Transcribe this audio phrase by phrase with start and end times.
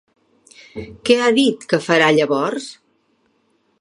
[1.09, 2.67] Què ha dit que farà llavors?